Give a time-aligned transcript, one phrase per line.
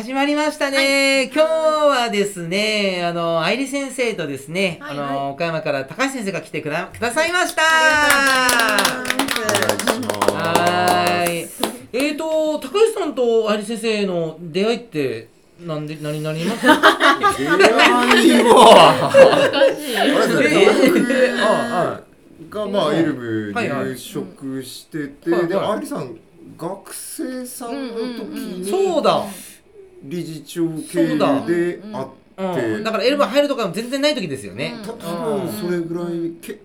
[0.00, 7.60] 始まりましたね、今日はですね、あの、愛理先生とですね、はいあの、岡山から高橋先生が来てくだくださいました。
[7.60, 11.48] はーい。
[11.92, 15.28] えーと、高橋さんと愛理先生の出会いって、
[15.66, 16.66] なんで、何になります？
[16.66, 16.80] か
[17.36, 17.52] 出会
[18.30, 18.42] い
[22.48, 25.50] がまあエルブはいはい入職してて、はいはい。
[25.50, 26.16] で愛理さん
[26.56, 29.26] 学生さんの時にそうだ。
[30.02, 31.84] 理事長経由で会って、
[32.36, 32.84] うん。
[32.84, 34.74] だからエルバ入るとか全然ない時ですよね。
[34.82, 36.60] た多分それぐらいけ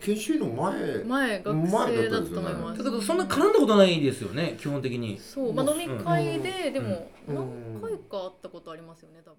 [0.00, 2.78] 研修医の前前学生だったと思います。
[2.78, 5.20] だけど、そんな絡んだことないですよね、基本的に。
[5.20, 7.34] そう、まあ、飲み会で、でもうん。
[7.80, 9.36] 何回か会ったことありますよね多分。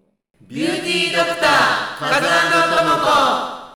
[0.47, 1.47] ビューティドクタ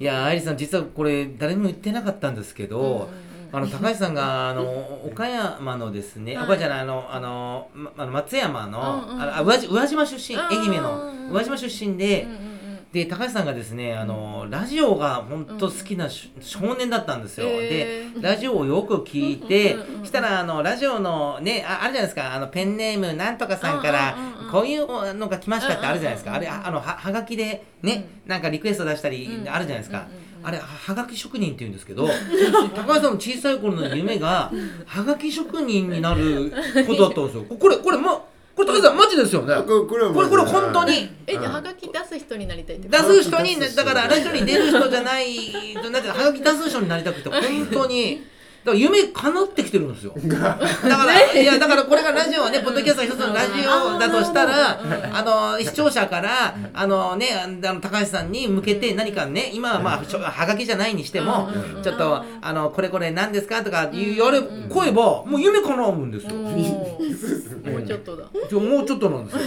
[0.00, 3.08] いやー、愛理さん、実はこれ、誰にも言ってなかったんですけど、
[3.52, 4.62] あの高橋さんがあの
[5.06, 6.44] 岡山のですね、はい。
[6.44, 11.30] 岡山じゃないあのあの、ま、あの松山の,、うんうんあ宇和宇和島出身うん愛媛のうんうん。
[11.30, 12.48] 宇和島出身で、うんうんうん。
[12.92, 18.20] で高橋さんがですねあのラジオが本当好きなし、少年だったんですよ、へー。
[18.20, 29.48] でラジオをよく聞いてうんうんうんしたらあのラジオのねああるじゃないですかあのペンネームなんとかさんからうんうんうんこういうのが来ましたってあるじゃないですか、うんうんうんあれああのははがきでね、なんかリクエスト出したりうん。
[29.48, 32.08] あるじゃないですか、うんうんうんあれははがき職人って言うんですけど
[32.76, 34.50] 高橋さんの小さい頃の夢が
[34.86, 36.52] はがき職人になる
[36.86, 37.44] ことだったんですよ。
[37.58, 38.20] これこれま
[38.56, 39.54] これ高橋さんマジですよね。
[39.66, 41.08] これこれはこれこれ本当に。
[41.26, 43.12] えじゃあはがき出す人になりたいって出こと？
[43.14, 48.22] す人にだからラジオに出る人じゃないなんてはがき出す人になりたくて本当に
[48.68, 50.12] だから夢叶ってきてるんですよ。
[50.28, 54.80] だからいやだからこれがラジオはねポッドキャストの一つのラジオだとしたら
[55.12, 66.30] あの視聴者からあのねあの高橋さんに向けて何かね今はまあはがきじゃないにしてもうんちょっとあのこれこれ何ですかとか言われ声ばもう夢叶うんですよ。
[66.32, 68.24] もうちょっとだ。
[68.24, 69.40] もうちょっとなんですよ。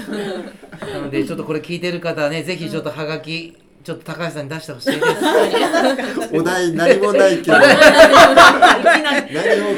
[0.94, 5.02] なのでちょっとこれ聞いてる方はねぜひちょっとはがきちょっと高橋さんに出してほしいです。
[6.34, 7.58] お題何もないけど。
[7.58, 7.72] 何を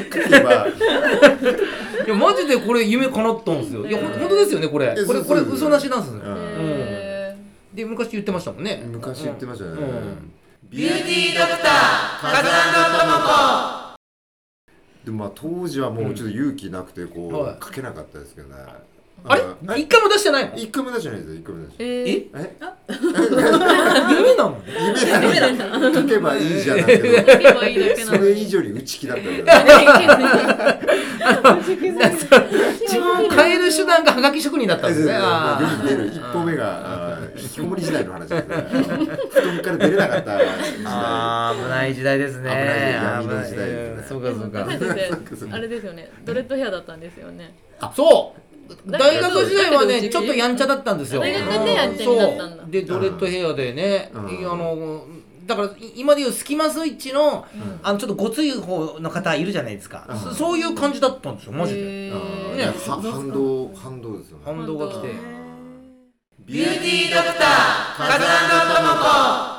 [0.04, 0.68] 書けば。
[2.06, 3.86] いやマジでこれ夢叶ったんですよ。
[3.86, 4.88] いやほん本当ですよねこれ。
[4.88, 6.14] やこれこれ嘘なしなんです
[7.74, 8.84] で昔言ってましたもんね。
[8.86, 10.32] 昔言ってましたね、うん。
[10.70, 12.56] ビューティードクターカズと
[15.06, 17.58] でもまあ当時はもうちょっと勇気なくてこう、はい。
[17.64, 18.56] 書けなかったですけどね。
[19.26, 19.42] あれ？
[19.68, 20.56] あ一回も出してないの？
[20.56, 22.28] 一回も出してないですよ一回も出してーえ？
[22.36, 22.58] え？
[24.68, 26.82] え夢なの夢なの書けばいいじゃな。
[26.84, 27.02] くてー、
[27.40, 29.44] 言えばいいだけなそれ以上に内気だった自
[33.00, 35.14] 分を変える手段がはがき職人だったんですね。
[35.16, 36.08] あ出ーる出る。
[36.16, 38.56] 一歩目があー引きこもり時代の話ですね。
[39.32, 40.48] 布団から出れなかった時代。
[40.86, 42.18] あー危ない時代。
[42.18, 42.94] ですね危ない時代。
[42.94, 43.64] 闇の時代ですね。
[43.98, 44.66] うんそうかそうか。
[44.66, 45.10] 高橋先
[45.50, 46.12] 生あれですよね。
[46.26, 47.54] ドレッドヘアだったんですよね。
[47.96, 48.40] そう
[48.86, 51.22] 大学時代はねちょっとやんちゃだったんですよ。
[51.22, 52.64] 大学でやんちゃになったんだ。
[52.64, 52.72] そう。
[52.72, 54.52] でドレッドヘアでね、うん。
[54.52, 55.06] あの
[55.46, 57.80] だからい今でいうスキマスイッチの,、うん。
[57.84, 60.18] あのちょっとごつい方の方いるじゃないですか、うん。
[60.18, 62.12] そそういう感じだったんですよマジで、ね。
[62.12, 62.20] は
[63.02, 64.44] 反動反動ですよね。
[64.46, 65.08] 反動が来て。
[66.46, 68.26] ビューティードクターカズ
[68.76, 69.53] ともこ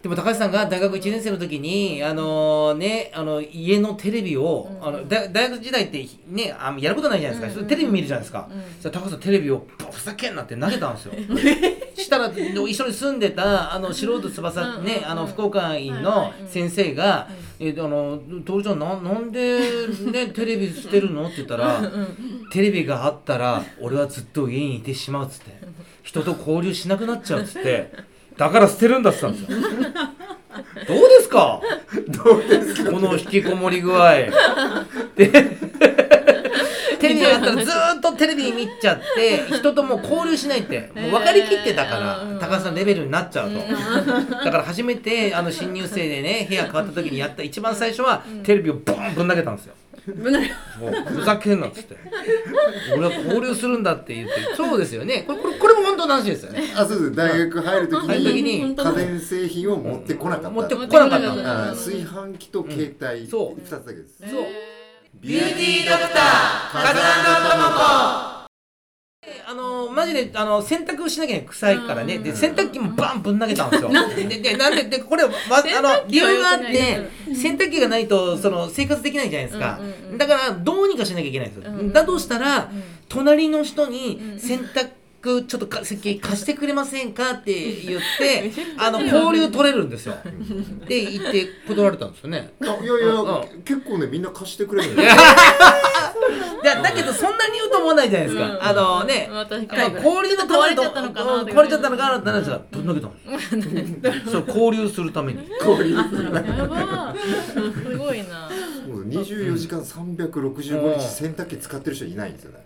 [0.00, 4.86] でも高橋さんが大学1年生の時にあのねあの家のテレビを、うん。
[4.86, 11.14] あの大大学時代ってねあやることないじゃないですか、うんテレビ見るじゃないですか、うん高橋さんテレビをバふざけんなって投げたんですよ。
[11.96, 15.10] したら一緒に住んでたあの素人翼うんね、うん。
[15.10, 17.28] あの福岡院はいの先生が
[17.58, 19.58] 「えあの徹ちゃんななんで、
[20.12, 21.82] ね、 テレビ捨てるの?」って言ったら
[22.52, 25.58] 「テレビがあったら俺はずっと家にいてしまう」っつって
[26.04, 27.90] 「人と交流しなくなっちゃう」っつって
[28.38, 29.58] だから捨てるんだって言ったんですよ。
[30.88, 31.60] どうですか？
[32.24, 32.90] どうですか？
[32.92, 34.14] この引きこもり具合。
[35.16, 35.28] で
[36.98, 49.74] テレビやったらずーっとテレビ見ちゃって人ともう交流しないってもう分かりきってたから、うん高橋さんレベルになっちゃうと、だから初めてあの新入生でね部屋変わった時にやった一番最初はテレビをボーンぶん投げたんですよ。
[50.12, 51.96] ぶなそうふざけんなっつって。
[52.96, 54.34] 俺は交流するんだって言って。
[54.56, 55.24] そうですよね。
[55.26, 56.62] これこれこれも本当の話ですよね。
[56.74, 57.14] あそうです。
[57.14, 58.76] 大学入る時にに。
[58.76, 60.50] 家電製品を持ってこなかった。
[60.50, 61.18] 持ってこ持なかった。
[61.18, 61.70] 持ってこなかった。
[61.72, 63.26] あ炊飯器と携帯、ん。
[63.26, 63.60] そう。
[63.60, 64.18] 二つだけです。
[64.18, 64.44] そう。
[65.20, 68.27] ビューティードクターカズともこあのマ
[70.08, 72.22] ジであの洗濯しなきゃ臭いからね、うん。
[72.22, 73.90] で洗濯機もバンぶん投げたんですよ。
[74.16, 79.78] ででなんででこれわあの理由があって洗濯機がないとその生活できないじゃないですか、
[80.16, 81.70] だからどうにかしなきゃいけないんですよ。
[81.70, 81.92] うん。
[81.92, 82.82] だとしたら、うん。
[83.08, 84.40] 隣の人にうん。
[84.40, 90.14] 洗濯くちょっとか席貸してくれませんかって言って あの交流取れるんですよ。
[90.86, 92.52] で行って断られたんですよね。
[92.62, 93.62] あいやいや、うん。
[93.62, 95.10] 結構ねみんな貸してくれるんだよ。
[96.62, 98.62] いやだけどそんなに言うと思わないじゃないですか、うん。
[98.62, 101.44] あのね、まあ確まあかに交流のために壊れちゃったのかなう。
[101.44, 103.12] ん壊れちゃったのかなってなるんですがぶん投げたん。
[104.00, 105.38] ですよそう交流するために。
[105.60, 106.02] こういうや
[106.66, 107.14] ば。
[107.82, 108.50] すごいな。
[108.88, 112.58] もう24時間365日洗濯機使ってる人いないんですよね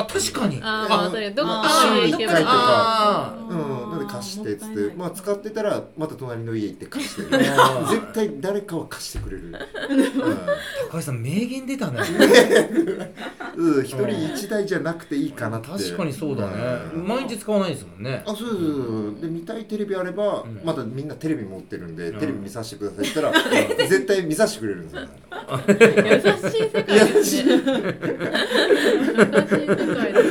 [0.00, 0.60] あ確かに。
[0.62, 1.68] ああ確かにどっかあ
[2.00, 9.52] 週に一回とかあうん、なんで貸してっつって、まあ使ってたらまた隣の家行って貸して絶対誰かは貸してくれる、
[10.90, 12.00] 高橋さん名言出たね。
[13.56, 13.74] うん。
[13.76, 15.68] うん、一人一台じゃなくていいかなって。
[15.68, 16.54] 確かにそうだね。
[16.94, 17.06] うん。
[17.06, 18.22] 毎日使わないですもんね。
[18.26, 20.60] あそうそうそうで見たいテレビあれば、ん。
[20.64, 22.20] まだみんなテレビ持ってるんで、うん。
[22.20, 25.08] テレビ見させてくださいって言ったら、 絶対見させてくれるんですよ、
[25.68, 27.00] 優しい世界で。
[27.00, 27.56] すね優しい世
[29.94, 30.24] 界だな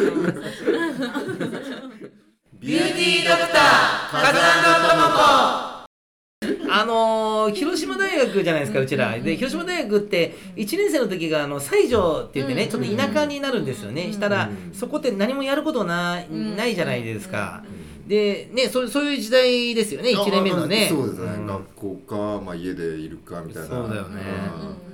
[2.59, 8.67] ビューティードクター風間智子あのー広島大学じゃないで。
[8.67, 9.35] すかうちらで。
[9.35, 13.73] 広島大学って1年生の時があの西条って言ってねちょっと田舎になるんで。
[13.73, 17.19] すよねしたらそこって何もやることなないじゃないで。
[17.19, 17.63] すか
[18.07, 18.49] で。
[18.53, 19.83] ねそうそういう時代で。
[19.83, 21.15] すよね1年目のねそうで。
[21.15, 22.83] すね、学校か、まあ、家で。
[22.99, 24.21] いるかみたいなそうだよね
[24.83, 24.88] うん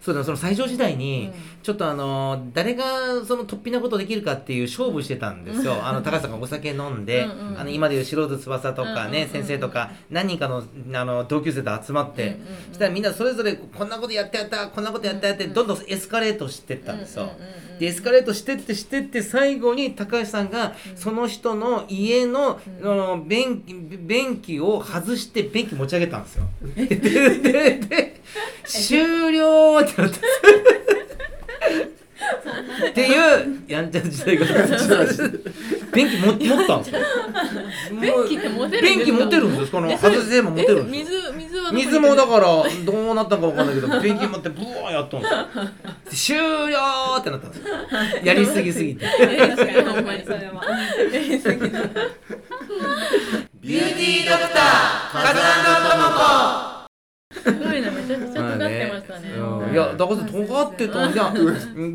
[0.00, 1.62] そうだその最上時代に、うん。
[1.62, 5.86] ちょっとあの誰がその突飛なことできるかっていう勝負してたんですよ。
[5.86, 7.60] あの高橋さんがお酒飲んで、うんうん。
[7.60, 10.64] あの今でいう素人翼とかね、うんうんうん先生とか何人かの
[10.94, 17.24] あの同級生と集まって、うんうんうんそしたらみんなそれぞれこんなことやってやったこんなことやってやって、どんどんエスカレートしてったんですよ。
[17.24, 26.44] うんうんエスカレートしてってしてって最後に高橋さんがその人の家の,、あの便器便器を外して便器持ち上げたんですよ。
[26.76, 26.98] でで
[27.38, 28.20] でで
[28.64, 30.18] 終了ってなった。
[32.90, 34.46] っていうやんちゃな時代が
[35.94, 37.00] 便器も持ったんですよ。
[38.00, 39.06] 便器って持てるんですか？
[39.06, 41.32] 便器持てるんですこの外せも持てるんえですよ。
[41.32, 42.46] 水水水もだから
[42.84, 45.28] どうなったかわかんないけど便器持ってブワーやったんで
[46.10, 46.42] す終了
[47.18, 47.66] ってなったんですよ。
[48.24, 49.06] やりすぎすぎて。
[49.06, 50.22] 確かにほんまに。
[50.24, 50.62] それは。
[53.60, 56.86] ビューティードクター風間
[57.32, 58.49] すごいなめちゃくちゃ
[59.20, 59.30] ね。
[59.36, 59.72] うん。
[59.72, 61.32] いやだから尖ってたんじゃ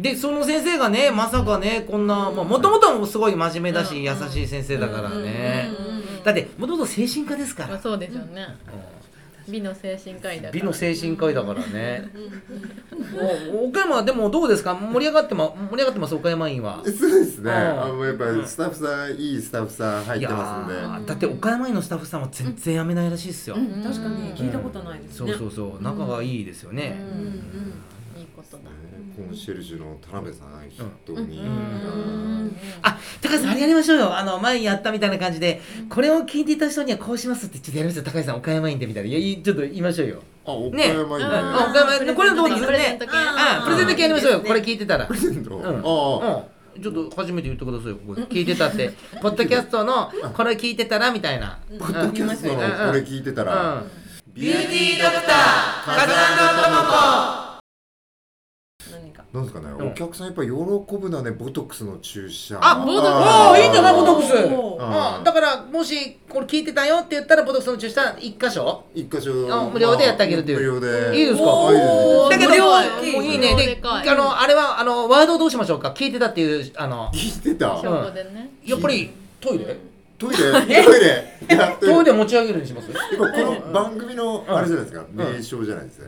[0.01, 5.69] でその先生がねまさかねこんなもともとすごい真面目だし優しい先生だからね。
[5.77, 7.69] うんうんうんうんだってもともと精神科ですから。
[7.69, 8.47] まあそうですよね
[9.47, 10.51] 美の精神科医だから。
[10.53, 12.09] 美の精神科医だからね。
[13.53, 14.73] お岡山はでもどうですか？
[14.75, 16.15] 盛り上がってま盛り上がってます？
[16.15, 16.81] 岡山院は。
[16.85, 17.57] そうですね、うん。
[17.57, 20.73] あのやっぱりスタッフさんいいスタッフさん入ってますんで。
[20.73, 24.35] いやーだって岡山院のスタッフさんは全然辞めないらしいですよ、うん、確かに。
[24.35, 25.31] 聞いたことないですね。
[25.31, 25.83] そうそうそう。
[25.83, 27.73] 仲がいいですよね、うん
[28.53, 31.45] うんいいことだコンシェルジュの田辺さん筆頭に、うん。
[31.45, 34.15] うんあ高橋さんあれやりましょうよ。
[34.17, 39.09] あの前やったみたいな感じでこれを聞いていた人にはこうしますってちょっとやりましょう高橋さん岡山院でみたいな。
[39.09, 40.21] いやいいちょっと言いましょうよ。
[40.45, 40.89] あ岡ね。
[40.89, 42.67] 山にねあ岡山これはどうですね。
[42.67, 43.07] プレゼント
[43.95, 44.41] 系やりましょうよ。
[44.41, 45.05] これ聞いてたら。
[45.05, 45.65] プレゼント、うん。
[45.65, 46.45] ああ、
[46.75, 46.81] うん。
[46.81, 47.95] ちょっと初めて言ってくださいよ。
[47.95, 48.23] ここで。
[48.23, 48.91] 聞いてたって。
[49.21, 51.59] ポッドキャストのこれ聞いてたらみたいな。
[51.79, 52.59] ポッドキャストのこ
[52.93, 54.33] れ聞いてたら、うん。
[54.33, 57.44] ビューティードクター風間何か
[59.35, 59.91] なんですかね、うん。
[59.91, 62.57] お客さんやっぱ喜ぶのはねボトックスの注射。
[62.61, 63.11] あボトックス。
[63.49, 64.33] おおいいんじゃないボトックス。
[64.79, 68.83] あだからもしこれ聞いてたよって言ったらボトックスの注射一箇所？
[68.93, 69.53] 一箇所。
[69.53, 70.73] あ無料でやってあげるという。
[70.73, 71.19] 無料で。
[71.19, 71.43] いいですか？
[71.67, 72.29] あいいですおー。
[72.31, 72.65] だけど無料。
[72.65, 73.55] もういいね。
[73.55, 75.93] であのあれはあのワードどうしましょうか？
[75.95, 77.11] 聞いてたっていうあの。
[77.13, 77.67] 聞いてた？
[78.65, 79.77] やっぱりトイレ？
[80.17, 80.37] トイレ？
[80.37, 80.83] トイレ。
[80.83, 81.77] トイレ。
[81.79, 82.87] トイレ持ち上げるにします？
[82.87, 82.95] こ
[83.27, 85.07] の番組のあれじゃないですか、ん。
[85.13, 86.07] 名称じゃないですか、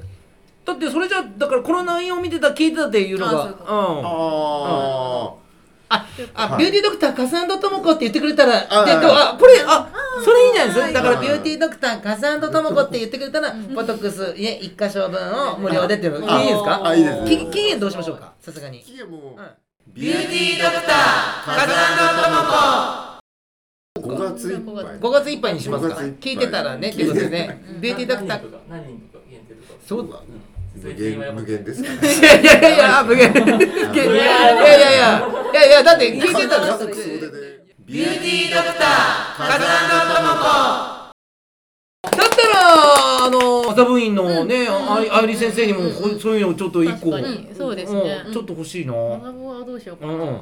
[0.67, 3.47] だってそれじゃだからこの内容を見てた聞いてたっていうのがああ
[5.89, 6.05] あ、
[6.35, 6.59] あ、はい。
[6.59, 9.87] ビューティードクターカサンドトモコって言ってくれたら、あこれ、あ、
[10.25, 10.91] それいいんじゃないですか。
[10.91, 16.81] だからはいビューティードクターカサンドトモコって言ってくれたら、ボトックス、いえ、一箇所分を無料でっていうの、あいいですか？
[16.85, 17.25] あいいです。
[17.25, 18.33] き期限どうしましょうか？
[18.41, 18.81] さすがに。
[18.81, 19.47] 期限もうん
[19.93, 23.21] ビューティードクターカサン
[24.01, 24.83] 5月いっぱい。
[24.99, 25.95] 5月いっぱいにしますか。
[25.95, 26.33] 5月いっぱい。
[26.33, 28.41] 聞いてたらね、っていうことでね、ビューティードクター。
[28.69, 29.79] 何人とか限定とか。
[29.87, 30.19] そうだ。
[30.83, 31.97] 無限無限ですかね。
[32.01, 33.31] いやいやいやいや、無限。
[33.31, 34.97] いやいやいや、いやい
[35.53, 36.67] や、いやだって聞いてたら。
[36.67, 37.57] 家族総出で
[37.87, 39.69] ビューティードクター風間
[40.11, 40.43] 智子
[42.03, 42.53] だったら
[43.25, 47.93] あの麻布院のね、あい愛理先生にもこうそういうのちょっと一個確かにそうです。
[47.93, 50.41] ねうんちょっと欲しいな学ぼはどうしようかなうんうん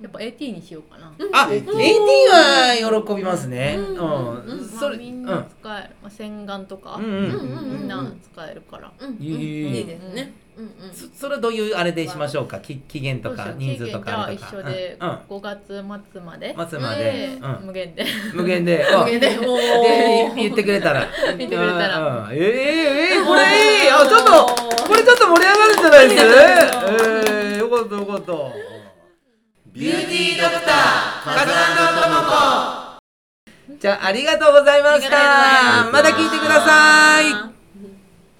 [0.00, 1.10] やっぱ AT にしようかな。
[1.32, 3.76] あ AT は喜びますね。
[3.78, 3.96] うん。
[4.68, 7.12] それまあみんな使える、まあ、洗顔とか、うんうん。
[7.12, 9.08] うんうんみんな使えるから、うん。
[9.08, 9.16] うん。
[9.22, 10.34] いいいいですね。
[10.58, 10.94] うんうん。
[10.94, 12.60] そそれはどういうあれでしましょうか？
[12.60, 14.48] き期限とか人数とかあれとか。
[14.48, 15.08] 期限じゃあ一緒でうん。
[15.08, 15.16] うん。
[15.16, 15.66] 5月
[16.12, 17.04] 末まで、末まで。
[17.04, 17.66] でうん。
[17.66, 18.04] 無限で。
[18.34, 18.84] 無限で。
[18.92, 19.30] あ無限で。
[19.30, 21.06] で言ってくれたら。
[21.26, 22.28] 言ってくれたら。
[22.32, 22.40] ええ
[23.16, 23.90] ええこれいい。
[23.90, 28.32] あちょっとこれちょっと盛り上がるんじゃないですええよかったよかった
[29.76, 32.96] ビューティードクター風間智
[33.68, 33.78] 子。
[33.78, 35.90] じゃあありがとうございました。
[35.92, 37.55] また聞いてください